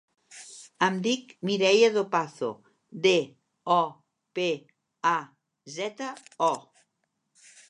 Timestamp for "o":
3.77-3.79, 6.53-6.53